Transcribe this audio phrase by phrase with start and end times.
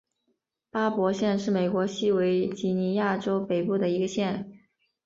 [0.71, 4.57] 巴伯县是美国西维吉尼亚州北部的一个县。